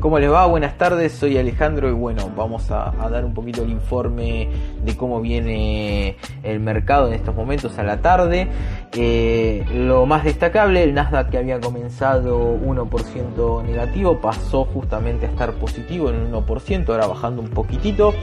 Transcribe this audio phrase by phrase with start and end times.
[0.00, 0.46] ¿Cómo les va?
[0.46, 4.48] Buenas tardes, soy Alejandro y bueno, vamos a, dar un poquito el informe
[4.82, 8.48] de cómo viene el mercado en estos momentos a la tarde.
[8.92, 15.52] Eh, lo más destacable, el Nasdaq que había comenzado 1% negativo pasó justamente a estar
[15.52, 18.14] positivo en 1%, ahora bajando un poquitito.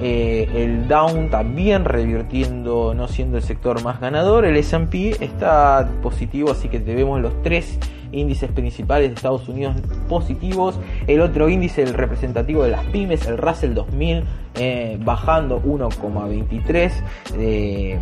[0.00, 4.46] Eh, el Down también revirtiendo, no siendo el sector más ganador.
[4.46, 7.78] El S&P está positivo, así que debemos los tres
[8.12, 9.76] índices principales de Estados Unidos
[10.08, 10.78] positivos.
[11.06, 14.24] El otro índice, el representativo de las pymes, el Russell 2000,
[14.58, 16.92] eh, bajando 1,23,
[17.38, 17.98] eh,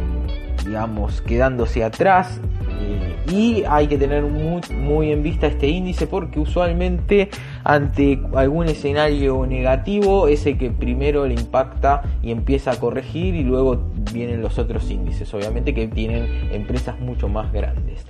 [0.64, 2.40] digamos, quedándose atrás.
[2.80, 7.30] Eh, y hay que tener muy, muy en vista este índice porque usualmente
[7.64, 13.42] ante algún escenario negativo es el que primero le impacta y empieza a corregir y
[13.42, 18.04] luego vienen los otros índices, obviamente que tienen empresas mucho más grandes.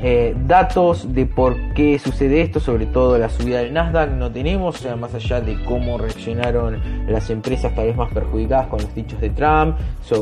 [0.00, 4.76] Eh, datos de por qué sucede esto, sobre todo la subida del Nasdaq, no tenemos,
[4.76, 9.20] sea, más allá de cómo reaccionaron las empresas tal vez más perjudicadas con los dichos
[9.20, 9.76] de Trump,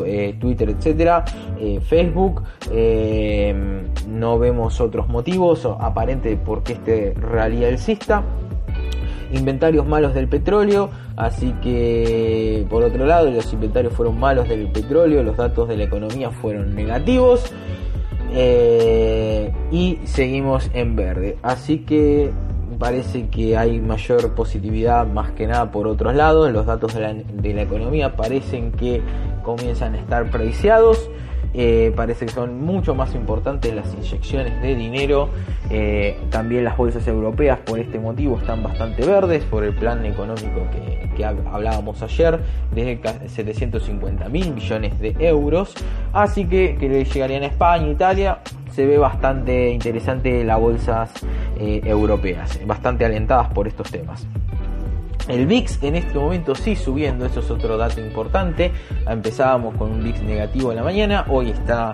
[0.07, 1.25] eh, Twitter, etcétera,
[1.61, 2.43] eh, Facebook,
[4.09, 8.23] no vemos otros motivos aparentes de por qué este rally alcista
[9.33, 15.23] inventarios malos del petróleo, así que por otro lado los inventarios fueron malos del petróleo,
[15.23, 17.53] los datos de la economía fueron negativos.
[18.39, 21.39] Eh, y seguimos en verde.
[21.43, 22.31] Así que
[22.79, 26.53] parece que hay mayor positividad más que nada por otros lados.
[26.53, 29.01] Los datos de la, de la economía parecen que
[29.43, 31.09] comienzan a estar preciados.
[31.59, 35.31] Eh, parece que son mucho más importantes las inyecciones de dinero.
[35.71, 40.67] Eh, también las bolsas europeas por este motivo están bastante verdes por el plan económico
[40.71, 42.39] que, hablábamos ayer
[42.75, 45.75] de 750 mil millones de euros.
[46.13, 48.39] Así que, que le llegarían a España, Italia.
[48.73, 51.11] Se ve bastante interesante las bolsas
[51.59, 54.27] eh, europeas, bastante alentadas por estos temas.
[55.29, 58.73] El VIX en este momento sí subiendo, eso es otro dato importante.
[59.09, 61.93] Empezábamos con un VIX negativo en la mañana, hoy está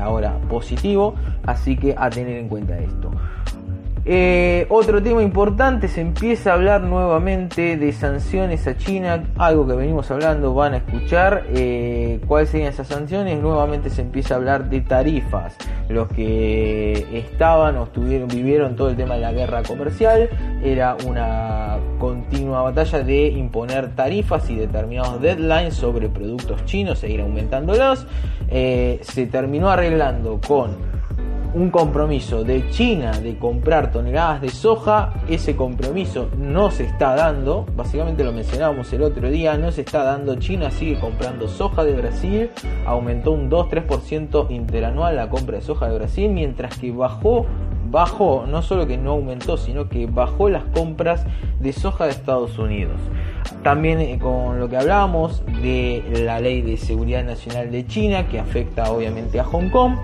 [0.00, 1.14] ahora positivo,
[1.46, 3.10] así que a tener en cuenta esto.
[4.06, 9.72] Eh, otro tema importante, se empieza a hablar nuevamente de sanciones a China, algo que
[9.72, 14.68] venimos hablando, van a escuchar eh, cuáles serían esas sanciones, nuevamente se empieza a hablar
[14.68, 15.56] de tarifas,
[15.88, 20.28] los que estaban o estuvieron, vivieron todo el tema de la guerra comercial,
[20.64, 28.06] era una continua batalla de imponer tarifas y determinados deadlines sobre productos chinos, seguir aumentándolos,
[28.48, 30.94] eh, se terminó arreglando con
[31.54, 37.64] un compromiso de China de comprar toneladas de soja, ese compromiso no se está dando,
[37.76, 41.94] básicamente lo mencionábamos el otro día, no se está dando, China sigue comprando soja de
[41.94, 42.50] Brasil,
[42.86, 47.46] aumentó un 2-3% interanual la compra de soja de Brasil, mientras que bajó,
[47.90, 51.24] bajó, no solo que no aumentó, sino que bajó las compras
[51.60, 52.96] de soja de Estados Unidos.
[53.62, 58.38] También eh, con lo que hablábamos de la ley de seguridad nacional de China, que
[58.38, 59.96] afecta obviamente a Hong Kong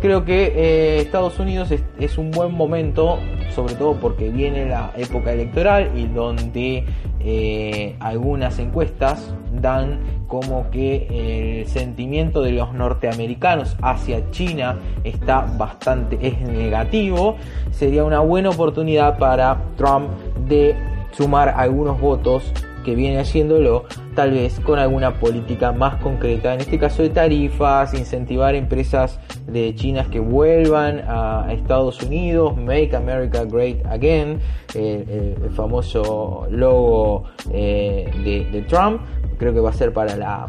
[0.00, 3.18] creo que eh, Estados Unidos es, un buen momento,
[3.58, 6.84] sobre todo porque viene la época electoral y donde
[7.18, 9.98] eh, algunas encuestas dan
[10.28, 17.34] como que el sentimiento de los norteamericanos hacia China está bastante es negativo.
[17.72, 20.08] Sería una buena oportunidad para Trump
[20.46, 20.76] de
[21.10, 22.52] sumar algunos votos
[22.88, 23.84] que viene haciéndolo
[24.14, 29.74] tal vez con alguna política más concreta, en este caso de tarifas, incentivar empresas de
[29.74, 34.40] chinas que vuelvan a Estados Unidos, Make America Great Again,
[34.74, 39.02] el, famoso logo eh, de, Trump,
[39.36, 40.48] creo que va a ser para la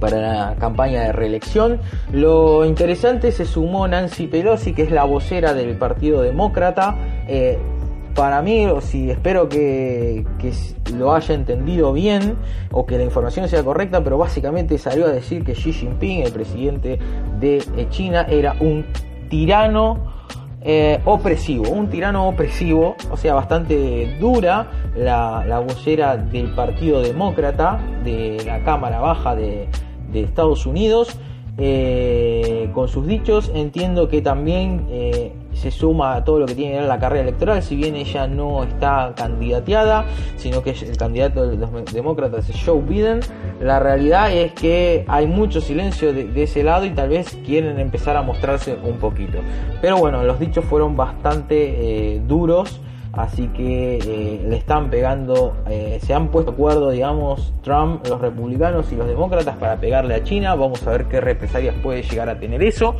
[0.00, 1.78] para la campaña de reelección.
[2.12, 6.96] Lo interesante se sumó Nancy Pelosi, que es la vocera del Partido Demócrata.
[7.28, 7.56] Eh,
[8.14, 10.24] para mí, si espero que,
[10.94, 12.36] lo haya entendido bien
[12.70, 16.32] o que la información sea correcta, pero básicamente salió a decir que Xi Jinping, el
[16.32, 16.98] presidente
[17.40, 18.84] de eh, China, era un
[19.30, 20.12] tirano
[20.60, 28.42] eh, opresivo, un tirano opresivo, o sea, bastante dura la, vocera del Partido Demócrata de
[28.44, 29.68] la Cámara Baja de,
[30.12, 31.18] de Estados Unidos.
[31.58, 34.86] Eh, con sus dichos entiendo que también
[35.62, 38.26] se suma a todo lo que tiene que ver la carrera electoral, si bien ella
[38.26, 40.04] no está candidateada,
[40.36, 43.20] sino que el candidato de los demócratas es Joe Biden,
[43.60, 48.16] la realidad es que hay mucho silencio de, ese lado y tal vez quieren empezar
[48.16, 49.38] a mostrarse un poquito.
[49.80, 52.80] Pero bueno, los dichos fueron bastante eh, duros
[53.12, 58.20] así que eh, le están pegando, eh, se han puesto de acuerdo, digamos, Trump, los
[58.20, 62.28] republicanos y los demócratas para pegarle a China, vamos a ver qué represalias puede llegar
[62.28, 62.96] a tener eso.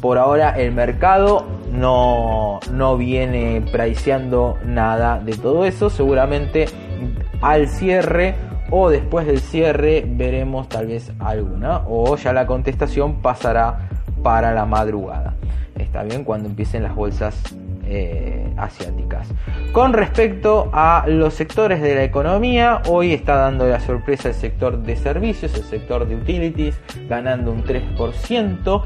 [0.00, 6.66] Por ahora el mercado no, no viene priceando nada de todo eso, seguramente
[7.42, 8.34] al cierre
[8.70, 13.90] o después del cierre veremos tal vez alguna o ya la contestación pasará
[14.22, 15.34] para la madrugada.
[15.74, 17.42] Está bien cuando empiecen las bolsas
[17.90, 19.28] eh, asiáticas.
[19.72, 24.78] Con respecto a los sectores de la economía, hoy está dando la sorpresa el sector
[24.78, 26.78] de servicios, el sector de utilities,
[27.08, 28.84] ganando un 3%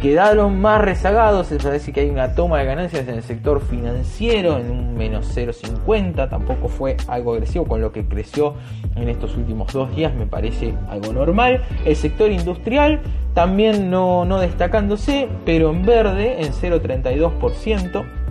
[0.00, 4.58] quedaron más rezagados, es decir que hay una toma de ganancias en el sector financiero
[4.58, 8.54] en un menos 0,50, tampoco fue algo agresivo con lo que creció
[8.94, 11.62] en estos últimos dos días, me parece algo normal.
[11.84, 13.00] El sector industrial
[13.34, 18.25] también no, no destacándose, pero en verde en 0,32%.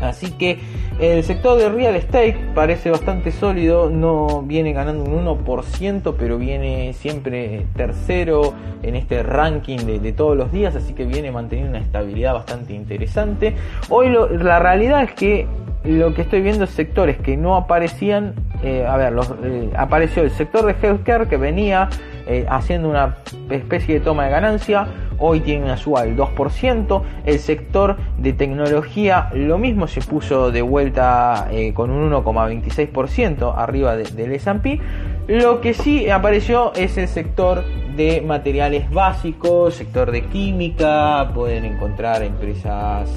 [0.00, 0.58] Así que
[1.00, 6.92] el sector de real estate parece bastante sólido, no viene ganando un 1%, pero viene
[6.92, 12.34] siempre tercero en este ranking de, todos los días, así que viene manteniendo una estabilidad
[12.34, 13.54] bastante interesante.
[13.88, 15.46] Hoy la realidad es que
[15.84, 19.14] lo que estoy viendo es sectores que no aparecían, eh, a ver,
[19.44, 21.88] eh, apareció el sector de healthcare que venía
[22.28, 23.16] eh, haciendo una
[23.50, 24.86] especie de toma de ganancia,
[25.18, 30.62] hoy tiene una suba del 2%, el sector de tecnología lo mismo se puso de
[30.62, 34.80] vuelta eh, con un 1,26% arriba del S&P,
[35.26, 37.64] lo que sí apareció es el sector
[37.96, 43.10] de materiales básicos, sector de química, pueden encontrar empresas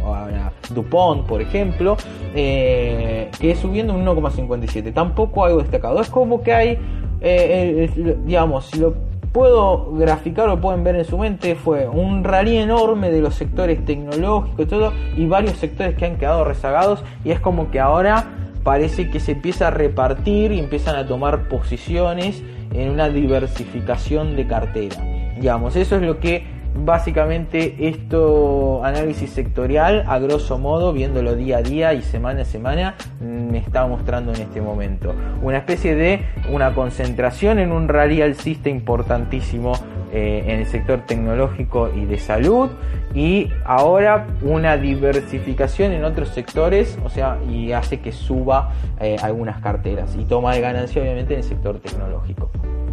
[0.00, 1.96] eh, DuPont, por ejemplo,
[2.34, 4.92] eh, que subiendo un 1,57.
[4.92, 6.00] Tampoco algo destacado.
[6.00, 6.78] Es como que hay
[7.20, 8.94] eh, digamos, si lo
[9.32, 13.84] puedo graficar o pueden ver en su mente, fue un rally enorme de los sectores
[13.84, 18.30] tecnológicos y todo, y varios sectores que han quedado rezagados, y es como que ahora
[18.62, 22.42] parece que se empieza a repartir y empiezan a tomar posiciones
[22.72, 24.96] en una diversificación de cartera.
[25.36, 31.62] Digamos, eso es lo que básicamente esto análisis sectorial a grosso modo viéndolo día a
[31.62, 35.14] día y semana a semana me está mostrando en este momento.
[35.42, 39.72] Una especie de una concentración en un rally alcista importantísimo
[40.12, 42.70] eh, en el sector tecnológico y de salud
[43.14, 49.60] y ahora una diversificación en otros sectores o sea y hace que suba eh, algunas
[49.60, 52.50] carteras y toma de ganancia obviamente en el sector tecnológico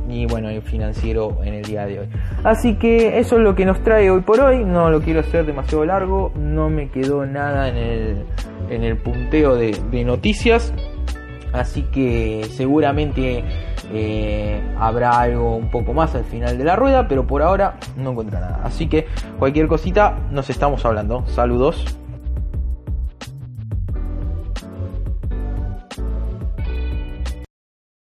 [0.09, 2.07] y bueno, el financiero en el día de hoy.
[2.43, 4.63] Así que eso es lo que nos trae hoy por hoy.
[4.63, 6.31] No lo quiero hacer demasiado largo.
[6.35, 8.25] No me quedó nada en el,
[8.69, 9.73] en el punteo de,
[10.05, 10.73] noticias.
[11.53, 13.43] Así que seguramente
[13.95, 18.11] eh, habrá algo un poco más al final de la rueda, pero por ahora no
[18.11, 18.59] encuentro nada.
[18.63, 19.07] Así que
[19.39, 21.25] cualquier cosita nos estamos hablando.
[21.27, 21.97] Saludos.